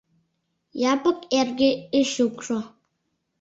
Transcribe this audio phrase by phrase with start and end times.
[0.91, 2.57] Япык эрге Эчукшо